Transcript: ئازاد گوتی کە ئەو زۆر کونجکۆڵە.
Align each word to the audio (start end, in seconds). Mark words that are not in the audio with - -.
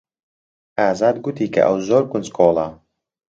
ئازاد 0.79 1.15
گوتی 1.23 1.47
کە 1.53 1.61
ئەو 1.65 1.77
زۆر 1.89 2.03
کونجکۆڵە. 2.11 2.67